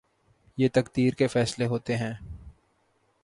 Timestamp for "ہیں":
1.97-2.13